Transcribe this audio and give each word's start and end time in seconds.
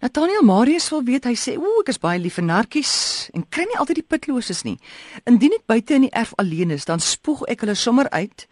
Nathaniel 0.00 0.42
Marius 0.42 0.90
wil 0.90 1.02
weet, 1.04 1.24
hy 1.24 1.34
sê, 1.34 1.56
"Ooh, 1.56 1.80
ek 1.80 1.88
is 1.88 1.98
baie 1.98 2.18
lief 2.18 2.34
vir 2.34 2.44
narkies 2.44 3.30
en 3.34 3.48
kry 3.48 3.64
nie 3.64 3.78
altyd 3.78 3.94
die 3.96 4.08
pitloses 4.08 4.62
nie. 4.64 4.78
Indien 5.24 5.52
ek 5.52 5.66
buite 5.66 5.94
in 5.94 6.02
die 6.02 6.12
erf 6.12 6.32
alleen 6.36 6.70
is, 6.70 6.84
dan 6.84 7.00
spoeg 7.00 7.42
ek 7.48 7.60
hulle 7.60 7.74
sommer 7.74 8.10
uit." 8.10 8.46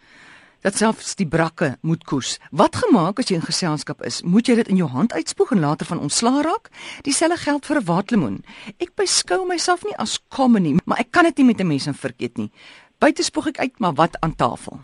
dat 0.65 0.77
selfs 0.77 1.13
die 1.15 1.27
brakke 1.29 1.77
moet 1.85 2.03
koes. 2.09 2.39
Wat 2.49 2.75
gemaak 2.75 3.19
as 3.19 3.29
jy 3.29 3.35
in 3.35 3.45
geselskap 3.45 4.01
is? 4.01 4.23
Moet 4.25 4.47
jy 4.47 4.55
dit 4.55 4.71
in 4.73 4.79
jou 4.81 4.87
hand 4.89 5.13
uitspoeg 5.13 5.51
en 5.51 5.59
later 5.59 5.85
van 5.85 5.99
ontslaa 5.99 6.41
raak? 6.41 6.71
Dieselfde 7.05 7.37
geld 7.37 7.65
vir 7.65 7.77
'n 7.77 7.85
waterlemoen. 7.85 8.43
Ek 8.79 8.95
beskou 8.95 9.45
myself 9.45 9.83
nie 9.83 9.97
as 9.97 10.19
common 10.29 10.63
nie, 10.63 10.75
maar 10.85 10.97
ek 10.97 11.11
kan 11.11 11.23
dit 11.23 11.37
nie 11.37 11.45
met 11.45 11.61
'n 11.61 11.67
mes 11.67 11.85
en 11.85 11.93
verkeet 11.93 12.37
nie. 12.37 12.51
Buite 12.99 13.23
spoeg 13.23 13.47
ek 13.47 13.59
uit, 13.59 13.79
maar 13.79 13.93
wat 13.93 14.19
aan 14.21 14.35
tafel? 14.35 14.79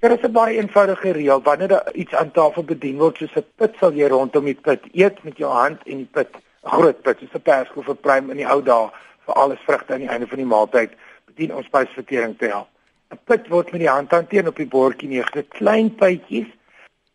Dit 0.00 0.10
is 0.10 0.22
'n 0.24 0.32
baie 0.32 0.56
eenvoudige 0.56 1.10
reël. 1.10 1.42
Wanneer 1.42 1.68
daar 1.68 1.92
iets 1.92 2.14
aan 2.14 2.30
tafel 2.30 2.64
bedien 2.64 2.98
word, 2.98 3.16
soos 3.16 3.34
'n 3.36 3.44
pit, 3.54 3.74
sal 3.78 3.92
jy 3.92 4.06
rondom 4.08 4.44
die 4.44 4.54
pit 4.54 4.82
eet 4.92 5.22
met 5.22 5.36
jou 5.36 5.52
hand 5.52 5.80
en 5.84 5.96
die 5.96 6.08
pit, 6.12 6.28
'n 6.36 6.68
groot 6.68 7.02
pit, 7.02 7.18
soos 7.18 7.34
'n 7.34 7.42
perskoe 7.42 7.82
vir 7.82 7.94
prime 7.94 8.30
in 8.30 8.36
die 8.36 8.48
ou 8.48 8.62
dae 8.62 8.90
vir 9.24 9.34
alles 9.34 9.58
vrugte 9.66 9.92
aan 9.92 10.00
die 10.00 10.08
einde 10.08 10.26
van 10.26 10.36
die 10.36 10.46
maaltyd 10.46 10.90
bedien 11.26 11.54
ons 11.54 11.66
spysvertering 11.66 12.38
te 12.38 12.46
help. 12.46 12.68
'n 13.10 13.18
put 13.24 13.48
word 13.48 13.72
met 13.72 13.80
die 13.80 13.88
hand 13.88 14.10
hanteer 14.10 14.48
op 14.48 14.56
die 14.56 14.66
bordjie 14.66 15.08
neer. 15.08 15.28
Dit 15.32 15.48
klein 15.48 15.94
pypies 15.94 16.48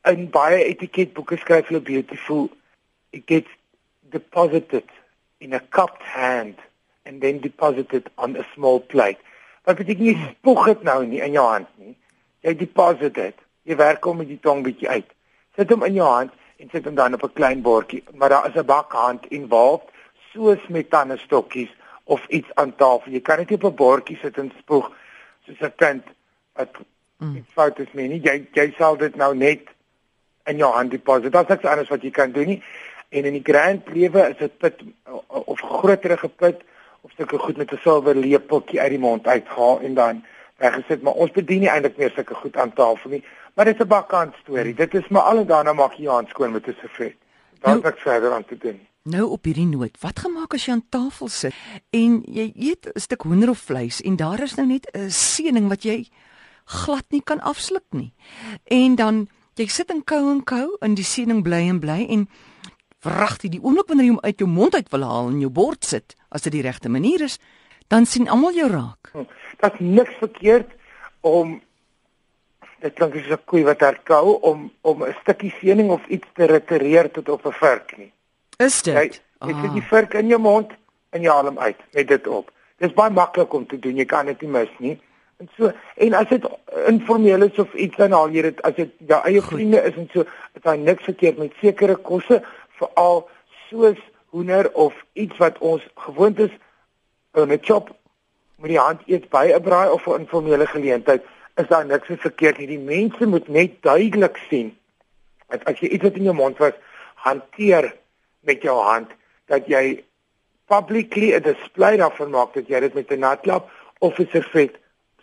in 0.03 0.29
baie 0.29 0.63
etiketboeke 0.63 1.37
skryf 1.37 1.67
hulle 1.67 1.81
beautiful 1.81 2.49
it 3.09 3.23
gets 3.25 3.49
deposited 4.11 4.89
in 5.37 5.53
a 5.53 5.61
cupped 5.69 6.03
hand 6.03 6.59
and 7.05 7.21
then 7.21 7.39
deposited 7.39 8.09
on 8.15 8.37
a 8.37 8.45
small 8.53 8.79
plate. 8.79 9.19
Wat 9.63 9.75
beteken 9.75 10.05
jy 10.05 10.17
spoeg 10.29 10.65
dit 10.65 10.83
nou 10.83 11.05
nie 11.05 11.21
in 11.21 11.31
jou 11.31 11.49
hand 11.49 11.67
nie. 11.77 11.95
Jy 12.45 12.53
deposit 12.59 13.13
dit. 13.17 13.37
Jy 13.65 13.77
werk 13.79 14.03
hom 14.05 14.21
met 14.21 14.29
die 14.29 14.41
tong 14.41 14.61
bietjie 14.65 14.89
uit. 14.89 15.07
Sit 15.57 15.71
hom 15.73 15.85
in 15.87 15.97
jou 15.97 16.07
hand 16.07 16.33
en 16.61 16.69
sit 16.71 16.85
hom 16.85 16.95
dan 16.95 17.17
op 17.17 17.23
'n 17.23 17.33
klein 17.33 17.61
bordjie, 17.61 18.03
maar 18.13 18.29
daar 18.29 18.47
is 18.49 18.55
'n 18.55 18.65
bakhand 18.65 19.25
involved 19.29 19.89
soos 20.33 20.67
met 20.67 20.89
tandestokkies 20.89 21.73
of 22.03 22.27
iets 22.27 22.49
aan 22.53 22.75
tafel. 22.75 23.11
Jy 23.11 23.21
kan 23.21 23.37
dit 23.37 23.51
op 23.51 23.63
'n 23.63 23.75
bordjie 23.75 24.17
sit 24.21 24.37
en 24.37 24.51
spoeg 24.59 24.91
soos 25.45 25.59
'n 25.59 25.73
kind 25.75 26.03
wat 26.53 26.69
mm. 27.17 27.35
iets 27.35 27.53
fout 27.53 27.79
is 27.79 27.91
mee 27.91 28.07
nie. 28.07 28.21
Jy 28.21 28.47
jy 28.53 28.73
sal 28.77 28.97
dit 28.97 29.15
nou 29.15 29.35
net 29.35 29.61
in 30.45 30.57
jou 30.57 30.73
hand 30.73 30.91
deposit. 30.91 31.31
Daar's 31.31 31.47
niks 31.47 31.65
anders 31.65 31.89
wat 31.89 32.01
jy 32.01 32.11
kan 32.11 32.31
doen 32.31 32.47
nie. 32.47 32.63
En 33.09 33.25
in 33.25 33.33
die 33.33 33.43
grand 33.43 33.87
lewe 33.93 34.29
is 34.29 34.37
dit 34.37 34.57
put 34.57 34.83
of 35.27 35.59
groterige 35.59 36.29
put 36.29 36.61
of 37.01 37.11
sulke 37.17 37.37
goed 37.37 37.57
met 37.57 37.71
'n 37.71 37.77
silwer 37.81 38.15
lepeltjie 38.15 38.81
uit 38.81 38.89
die 38.89 38.99
mond 38.99 39.27
uithaal 39.27 39.79
en 39.81 39.93
dan 39.93 40.23
weggesit, 40.57 41.01
maar 41.01 41.13
ons 41.13 41.31
bedien 41.31 41.59
nie 41.59 41.69
eintlik 41.69 41.97
meer 41.97 42.11
sulke 42.15 42.33
goed 42.33 42.57
aan 42.57 42.73
tafel 42.73 43.09
nie. 43.09 43.23
Maar 43.55 43.65
dit 43.65 43.75
is 43.75 43.85
'n 43.85 43.87
bakkant 43.87 44.35
storie. 44.43 44.71
Mm. 44.71 44.77
Dit 44.77 44.93
is 44.93 45.07
maar 45.07 45.21
al 45.21 45.37
en 45.37 45.47
daarna 45.47 45.73
maak 45.73 45.93
jy 45.93 46.07
hand 46.07 46.29
skoon 46.29 46.51
met 46.51 46.67
'n 46.67 46.75
servet. 46.81 47.15
Daar's 47.59 47.81
nou, 47.81 47.93
niks 47.93 48.01
verder 48.01 48.33
aan 48.33 48.45
te 48.45 48.57
doen. 48.57 48.79
Nou 49.03 49.29
op 49.29 49.43
hierdie 49.43 49.65
noot, 49.65 49.97
wat 50.01 50.19
gemaak 50.19 50.53
as 50.53 50.65
jy 50.65 50.71
aan 50.71 50.85
tafel 50.89 51.27
sit 51.27 51.53
en 51.89 52.23
jy 52.25 52.51
eet 52.55 52.89
'n 52.93 52.99
stuk 52.99 53.21
hoender 53.21 53.49
of 53.49 53.57
vleis 53.57 54.01
en 54.01 54.15
daar 54.15 54.41
is 54.41 54.55
nou 54.55 54.67
net 54.67 54.89
'n 54.93 55.09
seëning 55.09 55.67
wat 55.67 55.83
jy 55.83 56.09
glad 56.65 57.05
nie 57.09 57.21
kan 57.21 57.39
afsluk 57.39 57.85
nie. 57.89 58.13
En 58.63 58.95
dan 58.95 59.27
jy 59.53 59.67
sit 59.67 59.89
en 59.89 60.03
kou 60.03 60.31
en 60.31 60.43
kou 60.43 60.77
en 60.79 60.93
die 60.93 61.03
seëning 61.03 61.43
bly 61.43 61.69
en 61.69 61.79
bly 61.79 62.05
en 62.09 62.29
wragtig 63.05 63.51
die 63.51 63.61
oomblik 63.61 63.87
wanneer 63.87 64.05
jy 64.05 64.11
hom 64.11 64.25
uit 64.25 64.39
jou 64.39 64.49
mond 64.49 64.75
uit 64.75 64.89
wil 64.89 65.03
haal 65.03 65.29
en 65.29 65.39
jou 65.39 65.51
bord 65.53 65.85
sit, 65.85 66.15
as 66.29 66.41
dit 66.41 66.51
die 66.51 66.65
regte 66.65 66.89
manier 66.89 67.21
is, 67.21 67.37
dan 67.87 68.05
sien 68.05 68.29
almal 68.29 68.53
jou 68.53 68.69
raak. 68.69 69.11
Hm, 69.11 69.27
Dit's 69.59 69.79
niks 69.79 70.15
verkeerd 70.19 70.71
om 71.21 71.61
dit 72.79 72.93
klink 72.93 73.13
soos 73.13 73.31
'n 73.37 73.45
koei 73.45 73.63
wat 73.63 73.79
herkou 73.79 74.39
om 74.41 74.71
om 74.81 75.03
'n 75.03 75.15
stukkie 75.21 75.53
seëning 75.59 75.89
of 75.89 76.05
iets 76.07 76.27
te 76.33 76.45
retireer 76.45 77.11
tot 77.11 77.29
op 77.29 77.45
'n 77.45 77.51
vark 77.51 77.97
nie. 77.97 78.11
Is 78.57 78.81
dit? 78.81 79.21
Jy, 79.39 79.47
jy 79.47 79.61
sit 79.61 79.73
die 79.73 79.87
vark 79.89 80.13
in 80.13 80.27
jou 80.27 80.39
mond 80.39 80.71
en 81.09 81.21
jy 81.21 81.29
haal 81.29 81.45
hom 81.45 81.59
uit 81.59 81.79
met 81.93 82.07
dit 82.07 82.27
op. 82.27 82.51
Dit 82.77 82.89
is 82.89 82.95
baie 82.95 83.11
maklik 83.11 83.53
om 83.53 83.67
te 83.67 83.79
doen. 83.79 83.95
Jy 83.95 84.05
kan 84.05 84.25
dit 84.25 84.41
nie 84.41 84.49
mis 84.51 84.69
nie. 84.77 84.99
En 85.37 85.49
so 85.57 85.71
en 85.95 86.13
as 86.13 86.27
dit 86.29 86.45
informeel 86.87 87.41
is 87.41 87.59
of 87.59 87.73
iets 87.73 87.95
dan 87.95 88.11
haal 88.11 88.29
jy 88.29 88.41
dit 88.41 88.61
as 88.61 88.75
dit 88.75 88.91
jou 89.07 89.21
eie 89.23 89.41
vriende 89.41 89.81
is 89.83 89.95
en 89.95 90.09
so, 90.13 90.23
is 90.53 90.77
niks 90.79 91.03
verkeerd 91.03 91.37
met 91.37 91.57
sekere 91.61 91.95
kosse 91.95 92.41
veral 92.79 93.29
soos 93.69 93.99
hoender 94.29 94.71
of 94.73 94.93
iets 95.13 95.37
wat 95.37 95.57
ons 95.57 95.83
gewoond 95.95 96.39
is 96.39 96.51
in 97.37 97.51
'n 97.51 97.59
chop 97.61 97.95
met 98.55 98.69
die 98.69 98.79
hand 98.79 99.01
eet 99.05 99.29
by 99.29 99.51
'n 99.53 99.61
braai 99.61 99.89
of 99.89 100.07
'n 100.07 100.19
informele 100.19 100.67
geleentheid 100.67 101.23
is 101.55 101.67
daar 101.67 101.85
niks 101.85 102.07
verkeerd 102.07 102.57
nie. 102.57 102.67
Die 102.67 102.79
mense 102.79 103.27
moet 103.27 103.47
net 103.47 103.81
duidelik 103.81 104.39
sien 104.49 104.77
dat 105.47 105.63
as 105.65 105.79
jy 105.79 105.87
iets 105.87 106.03
wat 106.03 106.15
in 106.15 106.23
jou 106.23 106.35
mond 106.35 106.57
was 106.57 106.73
hanteer 107.15 107.95
met 108.39 108.61
jou 108.61 108.77
hand 108.81 109.11
dat 109.45 109.67
jy 109.67 110.03
publicly 110.67 111.33
'n 111.33 111.41
display 111.41 111.97
daarvan 111.97 112.29
maak 112.29 112.53
dat 112.53 112.67
jy 112.67 112.79
dit 112.79 112.93
met 112.93 113.11
'n 113.11 113.19
natlap 113.19 113.69
of 113.99 114.19
'n 114.19 114.27
servet 114.31 114.75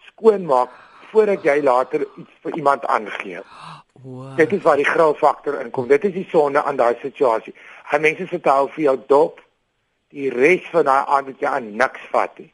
skoon 0.07 0.47
maak 0.47 0.71
voordat 1.11 1.43
jy 1.43 1.61
later 1.63 2.01
iets 2.17 2.31
vir 2.43 2.57
iemand 2.57 2.87
aangee. 2.87 3.41
Wow. 4.03 4.37
Dit 4.37 4.53
is 4.53 4.63
waar 4.63 4.77
die 4.77 4.89
gril 4.89 5.15
faktor 5.15 5.61
inkom. 5.61 5.87
Dit 5.89 6.05
is 6.05 6.13
die 6.13 6.27
sonde 6.31 6.63
aan 6.63 6.77
daai 6.77 6.97
situasie. 7.01 7.55
Hy 7.91 7.99
mense 7.99 8.41
hou 8.43 8.69
vir 8.69 8.83
jou 8.83 8.97
dop 9.07 9.41
die 10.13 10.31
res 10.31 10.67
van 10.73 10.85
daai 10.89 11.05
aand 11.07 11.31
wat 11.31 11.41
jy 11.41 11.49
aan 11.49 11.77
niks 11.77 12.05
vat 12.13 12.39
nie. 12.39 12.51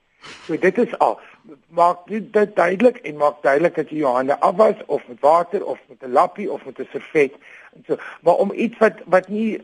So 0.46 0.56
dit 0.56 0.78
is 0.78 0.98
al 1.04 1.18
maak 1.68 2.06
dit 2.06 2.32
duidelik 2.32 2.96
en 3.08 3.16
maak 3.16 3.42
duidelik 3.42 3.74
dat 3.74 3.90
jy 3.90 4.02
jou 4.02 4.14
hande 4.14 4.36
afwas 4.44 4.80
of 4.86 5.06
met 5.08 5.20
water 5.24 5.64
of 5.64 5.78
met 5.88 6.02
'n 6.02 6.12
lappie 6.12 6.50
of 6.52 6.64
met 6.64 6.78
'n 6.78 6.88
servet 6.92 7.32
en 7.74 7.84
so 7.86 7.96
maar 8.22 8.34
om 8.34 8.52
iets 8.52 8.78
wat 8.78 9.00
wat 9.04 9.28
nie 9.28 9.60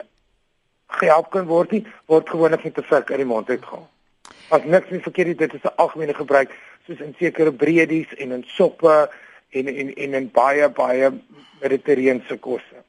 gehelp 0.86 1.30
kan 1.30 1.46
word 1.46 1.70
nie, 1.70 1.86
word 2.06 2.28
gewoonlik 2.28 2.64
met 2.64 2.78
'n 2.78 2.82
vurk 2.92 3.10
uit 3.10 3.18
die 3.18 3.26
mond 3.26 3.48
uitgehaal. 3.48 3.88
As 4.48 4.64
niks 4.64 4.90
nie 4.90 5.00
verkeerd 5.00 5.28
is, 5.28 5.36
dit 5.36 5.54
is 5.54 5.62
'n 5.62 5.76
algemene 5.76 6.14
gebruik 6.14 6.50
soos 6.86 7.00
in 7.00 7.14
sekere 7.18 7.52
breedies 7.52 8.14
en 8.14 8.32
in 8.32 8.44
soppe 8.46 9.10
en 9.50 9.66
en 9.66 9.94
en 9.94 10.14
in 10.14 10.30
baie 10.30 10.68
baie 10.68 11.12
mediterrane 11.60 12.38
kosse. 12.40 12.83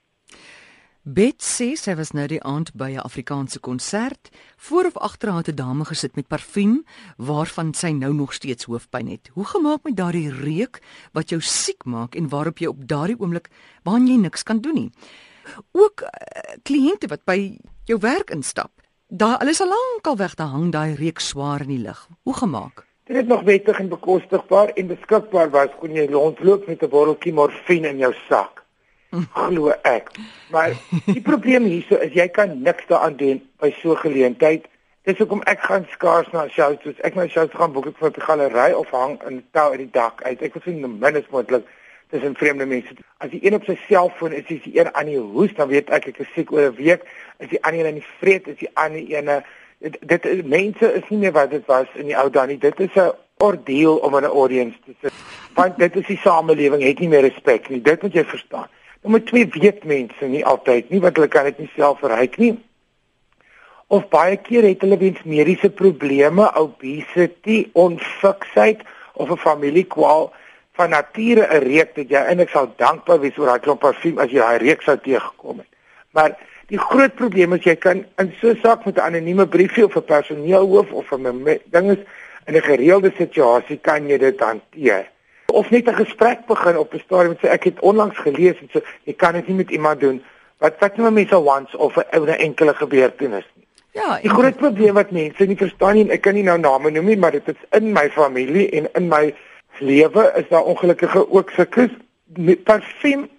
Bet 1.06 1.44
sê 1.46 1.76
sy 1.78 1.94
was 1.94 2.16
nou 2.18 2.24
die 2.26 2.40
aand 2.42 2.72
by 2.74 2.96
'n 2.98 3.06
Afrikaanse 3.06 3.60
konsert. 3.60 4.30
Voor 4.58 4.86
of 4.86 4.98
agter 4.98 5.30
haar 5.30 5.46
het 5.46 5.54
'n 5.54 5.56
dame 5.56 5.86
gesit 5.86 6.16
met 6.16 6.28
parfuum 6.28 6.84
waarvan 7.18 7.74
sy 7.74 7.92
nou 7.92 8.14
nog 8.14 8.34
steeds 8.34 8.66
hoofpyn 8.66 9.08
het. 9.08 9.30
Hoe 9.34 9.46
gemaak 9.46 9.84
met 9.84 9.96
daardie 9.96 10.32
reuk 10.32 10.82
wat 11.14 11.30
jou 11.30 11.42
siek 11.42 11.86
maak 11.86 12.16
en 12.16 12.30
waarop 12.30 12.58
jy 12.58 12.68
op 12.68 12.88
daardie 12.88 13.20
oomblik 13.20 13.50
waan 13.84 14.08
jy 14.08 14.16
niks 14.18 14.44
kan 14.44 14.62
doen 14.62 14.74
nie. 14.74 14.92
Ook 15.72 16.02
uh, 16.02 16.10
kliënte 16.64 17.08
wat 17.08 17.24
by 17.26 17.60
jou 17.84 18.00
werk 18.00 18.30
instap. 18.30 18.72
Daar 19.08 19.38
alles 19.38 19.62
al 19.62 19.68
lank 19.68 20.08
al 20.08 20.18
weg 20.18 20.34
te 20.34 20.44
hang 20.44 20.72
daai 20.72 20.96
reuk 20.96 21.20
swaar 21.20 21.62
in 21.62 21.68
die 21.68 21.86
lug. 21.86 22.10
Hoe 22.24 22.34
gemaak? 22.34 22.86
Dit 23.04 23.16
is 23.18 23.28
nog 23.28 23.44
wettig 23.44 23.80
en 23.80 23.90
bekostigbaar 23.90 24.68
en 24.70 24.88
beskikbaar 24.88 25.50
was 25.50 25.70
kon 25.80 25.92
jy 25.92 26.08
rondloop 26.08 26.68
met 26.68 26.82
'n 26.82 26.90
botteltjie 26.90 27.34
morfine 27.34 27.88
in 27.88 27.98
jou 27.98 28.14
sak. 28.30 28.65
Glo 29.34 29.74
ek. 29.84 30.12
Maar 30.52 30.76
die 31.06 31.22
probleem 31.22 31.64
hierso 31.70 32.00
is 32.04 32.14
jy 32.14 32.28
kan 32.28 32.62
niks 32.62 32.88
daaraan 32.88 33.18
doen 33.20 33.42
by 33.62 33.72
so 33.82 33.92
'n 33.92 34.04
geleentheid. 34.04 34.68
Dis 35.04 35.18
hoekom 35.18 35.42
ek 35.46 35.60
gaan 35.60 35.88
skaars 35.92 36.32
na 36.34 36.48
shows, 36.48 36.78
soos 36.84 37.00
ek 37.04 37.16
my 37.16 37.28
shows 37.28 37.50
gaan 37.54 37.74
boek 37.74 37.88
ek 37.88 37.98
vir 37.98 38.10
'n 38.10 38.28
galery 38.28 38.72
of 38.74 38.90
hang 38.92 39.20
in 39.30 39.44
tou 39.52 39.72
uit 39.72 39.78
die 39.78 39.92
dak 39.92 40.24
uit. 40.24 40.42
Ek 40.42 40.54
wil 40.54 40.62
sien 40.66 40.82
die 40.82 40.88
minste 40.88 41.32
moontlik 41.32 41.66
tussen 42.10 42.36
vreemde 42.36 42.66
mense. 42.66 42.96
As 43.18 43.30
die 43.30 43.46
een 43.46 43.54
op 43.54 43.64
sy 43.66 43.78
selfoon 43.88 44.32
is, 44.32 44.46
is 44.48 44.64
die 44.64 44.80
een 44.80 44.96
aan 44.96 45.06
die 45.06 45.20
hoes, 45.20 45.54
dan 45.54 45.68
weet 45.68 45.90
ek 45.90 46.08
ek 46.08 46.20
is 46.20 46.34
siek 46.34 46.52
oor 46.52 46.72
'n 46.72 46.76
week. 46.76 47.04
Is 47.40 47.50
die 47.50 47.64
ander 47.64 47.80
een 47.80 47.86
in 47.86 48.02
die 48.02 48.10
vreet, 48.20 48.48
is 48.48 48.58
die 48.58 48.72
ander 48.74 49.02
een 49.02 49.44
dit, 49.80 49.98
dit 50.02 50.26
is 50.26 50.42
mense 50.44 50.94
is 50.94 51.10
nie 51.10 51.20
meer 51.20 51.32
wat 51.32 51.50
dit 51.50 51.66
was 51.66 51.88
in 51.96 52.10
die 52.10 52.18
ou 52.18 52.30
dae 52.30 52.48
nie. 52.48 52.58
Dit 52.58 52.80
is 52.80 52.96
'n 52.96 53.12
ordeel 53.38 53.98
om 53.98 54.16
in 54.18 54.24
'n 54.24 54.38
audience 54.42 54.78
te 54.86 54.94
sit. 55.02 55.14
Want 55.54 55.78
dit 55.78 55.96
is 55.96 56.08
die 56.08 56.18
samelewing 56.18 56.84
het 56.84 57.00
nie 57.00 57.10
meer 57.10 57.22
respek 57.22 57.70
nie. 57.70 57.82
Dit 57.82 58.02
moet 58.02 58.14
jy 58.14 58.24
verstaan. 58.24 58.68
Nommer 59.02 59.24
2 59.26 59.48
weet 59.60 59.84
mense 59.84 60.26
nie 60.26 60.46
altyd 60.46 60.90
nie 60.90 61.02
wat 61.02 61.16
hulle 61.16 61.28
kan 61.28 61.44
dit 61.44 61.60
nie 61.60 61.72
self 61.76 62.00
verryk 62.00 62.38
nie. 62.38 62.56
Of 63.88 64.08
baie 64.10 64.38
keer 64.42 64.66
het 64.66 64.82
hulle 64.82 64.98
wens 64.98 65.22
mediese 65.24 65.70
probleme, 65.70 66.48
obesity, 66.58 67.70
onfiksheid 67.74 68.82
of 69.14 69.30
'n 69.30 69.38
familiekwaal 69.38 70.34
van 70.76 70.90
nature 70.90 71.48
'n 71.48 71.64
reuk 71.64 71.96
dat 71.96 72.10
jy 72.10 72.22
eintlik 72.22 72.50
sal 72.50 72.74
dankbaar 72.78 73.20
wees 73.20 73.38
oor 73.38 73.46
daai 73.46 73.60
klomp 73.60 73.80
parfuum 73.80 74.20
as 74.20 74.32
jy 74.32 74.40
daai 74.40 74.58
reuk 74.58 74.82
sou 74.82 74.98
teëgekom 74.98 75.58
het. 75.58 75.72
Maar 76.12 76.38
die 76.68 76.80
groot 76.80 77.16
probleem 77.16 77.54
is 77.54 77.64
jy 77.64 77.76
kan 77.76 78.06
in 78.18 78.34
so 78.42 78.50
'n 78.50 78.60
saak 78.64 78.86
met 78.86 78.98
'n 78.98 79.08
anonieme 79.08 79.48
briefie 79.48 79.86
of 79.86 79.96
'n 79.96 80.04
personeelhoof 80.04 80.92
of 80.92 81.12
'n 81.12 81.60
ding 81.66 81.92
is 81.92 82.02
in 82.48 82.56
'n 82.56 82.62
gereelde 82.62 83.12
situasie 83.18 83.78
kan 83.78 84.08
jy 84.08 84.18
dit 84.18 84.40
hanteer. 84.40 85.10
Of 85.56 85.70
net 85.72 85.88
'n 85.88 86.00
gesprek 86.04 86.46
begin 86.52 86.78
op 86.78 86.94
'n 86.94 87.04
stadium 87.06 87.32
en 87.36 87.42
sê 87.42 87.52
ek 87.52 87.64
het 87.64 87.80
onlangs 87.80 88.18
gelees 88.18 88.60
en 88.62 88.70
so 88.72 88.82
jy 89.04 89.14
kan 89.14 89.34
dit 89.34 89.48
nie 89.48 89.58
met 89.58 89.72
iemand 89.72 90.00
doen 90.00 90.24
wat 90.60 90.80
wat 90.80 90.98
nie 90.98 91.12
mense 91.12 91.38
once 91.38 91.78
of 91.78 91.98
'n 91.98 92.28
enkele 92.28 92.74
gebeurtenis 92.74 93.48
nie. 93.56 93.68
Ja, 93.92 94.20
die 94.22 94.30
groot 94.30 94.58
probleem 94.58 94.94
wat 94.94 95.12
mense 95.12 95.46
nie 95.46 95.58
verstaan 95.58 95.96
nie, 95.96 96.10
ek 96.12 96.22
kan 96.22 96.34
nie 96.34 96.44
nou 96.44 96.58
name 96.58 96.92
noem 96.92 97.06
nie, 97.06 97.18
maar 97.18 97.32
dit 97.32 97.48
is 97.48 97.62
in 97.72 97.94
my 97.94 98.10
familie 98.10 98.70
en 98.70 98.90
in 98.94 99.08
my 99.08 99.34
lewe 99.80 100.32
is 100.36 100.48
daar 100.50 100.64
ongelukkige 100.64 101.32
ook 101.32 101.50
sulke 101.50 101.90
parfum 102.64 103.30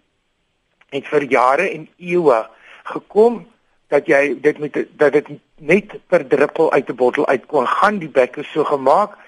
het 0.88 1.06
vir 1.06 1.22
jare 1.22 1.68
en 1.70 1.88
eeue 1.98 2.46
gekom 2.84 3.46
dat 3.88 4.06
jy 4.06 4.36
dit 4.40 4.58
met 4.58 4.78
dat 4.96 5.12
dit 5.12 5.28
net 5.58 5.94
per 6.08 6.26
druppel 6.26 6.72
uit 6.72 6.88
'n 6.90 6.96
bottel 6.96 7.26
uit 7.26 7.46
kon 7.46 7.66
gaan 7.66 7.98
die 7.98 8.08
bekke 8.08 8.42
so 8.42 8.64
gemaak 8.64 9.18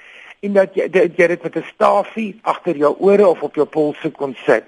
en 0.40 0.52
dat 0.52 0.74
jy 0.74 0.88
dat 0.88 1.16
jy 1.16 1.26
dit 1.26 1.42
met 1.42 1.56
'n 1.56 1.70
stafie 1.74 2.38
agter 2.42 2.76
jou 2.76 2.94
ore 2.98 3.26
of 3.28 3.42
op 3.42 3.54
jou 3.54 3.66
polse 3.66 4.10
kon 4.10 4.34
sit. 4.44 4.64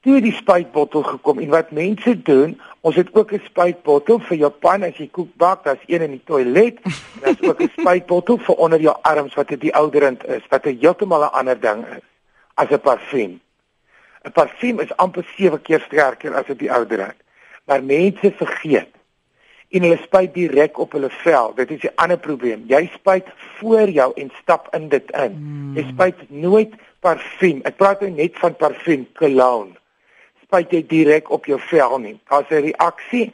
Toe 0.00 0.20
die 0.20 0.32
spuitbottel 0.32 1.02
gekom 1.02 1.38
en 1.38 1.48
wat 1.48 1.70
mense 1.70 2.22
doen, 2.22 2.60
ons 2.80 2.96
het 2.96 3.14
ook 3.14 3.32
'n 3.32 3.42
spuitbottel 3.44 4.18
vir 4.18 4.36
jou 4.36 4.50
pan 4.50 4.82
as 4.82 4.96
jy 4.96 5.08
koek 5.10 5.36
bak, 5.36 5.64
daar's 5.64 5.84
een 5.86 6.02
in 6.02 6.10
die 6.10 6.24
toilet 6.24 6.78
daar's 7.20 7.42
ook 7.42 7.60
'n 7.60 7.70
spuitbottel 7.78 8.38
vir 8.38 8.54
onder 8.54 8.80
jou 8.80 8.96
arms 9.02 9.34
wat 9.34 9.48
dit 9.48 9.72
ouderend 9.72 10.26
is, 10.26 10.42
wat 10.48 10.66
'n 10.66 10.78
heeltemal 10.80 11.22
'n 11.22 11.32
ander 11.32 11.60
ding 11.60 11.86
is 11.86 12.04
as 12.54 12.70
'n 12.70 12.80
parfuum. 12.80 13.40
'n 14.24 14.32
Parfuum 14.32 14.80
is 14.80 14.96
amper 14.96 15.26
7 15.36 15.62
keer 15.62 15.80
sterker 15.80 16.34
as 16.34 16.46
dit 16.46 16.58
die 16.58 16.72
ouderend. 16.72 17.16
Maar 17.64 17.84
mense 17.84 18.32
vergeet 18.36 18.97
en 19.68 19.84
hulle 19.84 19.98
spuit 20.02 20.32
direk 20.34 20.78
op 20.78 20.92
hulle 20.96 21.10
vel. 21.22 21.54
Dit 21.54 21.70
is 21.70 21.82
'n 21.84 21.96
ander 21.96 22.18
probleem. 22.18 22.64
Jy 22.66 22.90
spuit 22.94 23.26
voor 23.58 23.88
jou 23.88 24.12
en 24.14 24.30
stap 24.42 24.74
in 24.74 24.88
dit 24.88 25.10
in. 25.10 25.32
Hmm. 25.32 25.76
Jy 25.76 25.84
spuit 25.92 26.30
nooit 26.30 26.74
parfuum. 27.00 27.60
Ek 27.64 27.76
praat 27.76 28.00
nou 28.00 28.10
net 28.10 28.38
van 28.38 28.56
parfuum 28.56 29.06
cologne. 29.12 29.76
Spuit 30.42 30.70
jy 30.70 30.86
direk 30.86 31.30
op 31.30 31.46
jou 31.46 31.60
vel 31.60 31.98
nie. 31.98 32.20
Daar's 32.28 32.50
'n 32.50 32.62
reaksie 32.70 33.32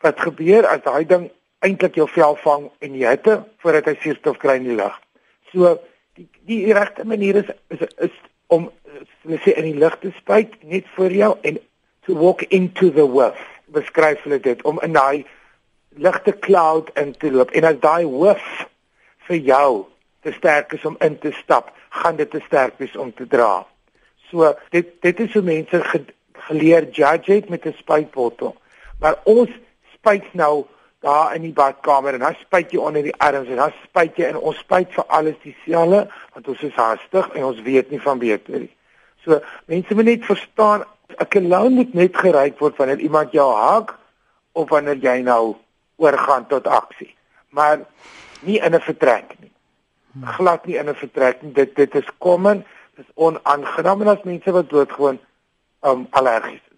wat 0.00 0.20
gebeur 0.20 0.66
as 0.66 0.82
daai 0.82 1.06
ding 1.06 1.30
eintlik 1.58 1.94
jou 1.94 2.08
vel 2.08 2.36
vang 2.36 2.70
en 2.78 2.94
jy 2.94 3.08
hitte 3.08 3.44
voordat 3.62 3.84
hy 3.84 3.96
suurstof 4.00 4.38
kry 4.42 4.56
in 4.56 4.68
die 4.70 4.76
lug. 4.76 4.94
So 5.52 5.78
die 6.18 6.28
die 6.46 6.72
regte 6.72 7.04
manier 7.04 7.36
is 7.36 7.50
is, 7.68 7.86
is 7.98 8.16
om 8.46 8.70
hulle 9.22 9.38
sê 9.44 9.54
in 9.56 9.70
die 9.70 9.78
lug 9.78 9.98
te 10.02 10.10
spuit 10.16 10.54
net 10.62 10.88
voor 10.96 11.14
jou 11.14 11.36
en 11.42 11.58
to 12.06 12.14
walk 12.18 12.42
into 12.42 12.90
the 12.90 13.06
whiff. 13.06 13.38
Beskryf 13.66 14.22
hulle 14.26 14.40
dit 14.40 14.62
om 14.68 14.80
in 14.82 14.92
daai 14.92 15.24
ligte 15.96 16.38
cloud 16.38 16.90
in 16.94 17.12
te 17.18 17.30
loop 17.30 17.50
en 17.50 17.64
as 17.64 17.78
daai 17.80 18.04
hoof 18.04 18.42
vir 19.28 19.36
jou 19.36 19.86
te 20.22 20.32
sterk 20.32 20.72
is 20.72 20.84
om 20.84 20.96
in 21.00 21.18
te 21.18 21.32
stap, 21.42 21.72
gaan 21.90 22.16
dit 22.16 22.30
te 22.30 22.40
sterk 22.46 22.78
wees 22.78 22.96
om 22.96 23.12
te 23.14 23.26
dra. 23.26 23.64
So 24.30 24.54
dit 24.70 24.94
dit 25.02 25.20
is 25.20 25.32
hoe 25.36 25.42
mense 25.42 25.80
ge, 25.90 26.04
geleer 26.48 26.88
judge 26.90 27.32
het 27.32 27.48
met 27.48 27.66
'n 27.66 27.74
spuitbottel. 27.78 28.56
Maar 29.00 29.18
ons 29.24 29.50
spuit 29.94 30.34
nou 30.34 30.64
daar 31.00 31.34
in 31.34 31.42
die 31.42 31.52
badkamer 31.52 32.14
en 32.14 32.20
dan 32.20 32.36
spuit 32.40 32.70
jy 32.70 32.78
onder 32.78 33.02
die 33.02 33.16
arms 33.18 33.48
en 33.48 33.56
dan 33.56 33.72
spuit 33.82 34.16
jy 34.16 34.24
en 34.24 34.38
ons 34.38 34.58
spuit 34.58 34.92
vir 34.94 35.04
alles 35.06 35.38
dieselfde 35.42 36.06
want 36.34 36.48
ons 36.48 36.62
is 36.62 36.78
haastig 36.78 37.28
en 37.34 37.44
ons 37.44 37.62
weet 37.62 37.90
nie 37.90 38.00
van 38.00 38.18
beter 38.18 38.58
nie. 38.58 38.70
So 39.24 39.40
mense 39.66 39.94
moet 39.94 40.04
net 40.04 40.24
verstaan 40.24 40.84
'n 41.18 41.28
cologne 41.28 41.74
moet 41.74 41.94
net 41.94 42.16
geruik 42.16 42.58
word 42.58 42.76
wanneer 42.76 42.98
iemand 42.98 43.32
jou 43.32 43.54
haak 43.54 43.98
of 44.52 44.68
wanneer 44.68 44.96
jy 44.96 45.20
nou 45.22 45.56
oorgaan 46.02 46.46
tot 46.50 46.66
aksie. 46.66 47.14
Maar 47.54 47.84
nie 48.40 48.58
in 48.58 48.74
'n 48.74 48.80
vertrek 48.80 49.38
nie. 49.38 49.52
Glad 50.36 50.66
nie 50.66 50.76
in 50.76 50.88
'n 50.88 50.94
vertrek 50.94 51.42
nie. 51.42 51.52
Dit 51.52 51.76
dit 51.76 51.94
is 51.94 52.08
common, 52.18 52.64
dis 52.96 53.10
onaangenaam 53.14 54.00
en 54.02 54.08
as 54.08 54.22
mense 54.24 54.52
wat 54.52 54.70
doodgewoon 54.70 55.18
um 55.82 56.06
allergies 56.10 56.71